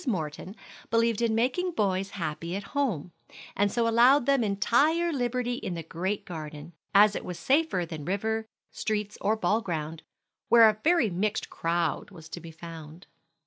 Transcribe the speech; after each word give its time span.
Morton 0.07 0.55
believed 0.89 1.21
in 1.21 1.35
making 1.35 1.73
boys 1.73 2.09
happy 2.17 2.55
at 2.55 2.63
home, 2.73 3.11
and 3.55 3.71
so 3.71 3.87
allowed 3.87 4.25
them 4.25 4.43
entire 4.43 5.13
liberty 5.13 5.53
in 5.53 5.75
the 5.75 5.83
great 5.83 6.25
garden, 6.25 6.73
as 6.91 7.15
it 7.15 7.23
was 7.23 7.37
safer 7.37 7.85
than 7.85 8.03
river, 8.05 8.47
streets, 8.71 9.15
or 9.21 9.35
ball 9.35 9.61
ground, 9.61 10.01
where 10.49 10.67
a 10.67 10.79
very 10.83 11.11
mixed 11.11 11.51
crowd 11.51 12.09
was 12.09 12.29
to 12.29 12.39
be 12.39 12.49
found. 12.49 13.05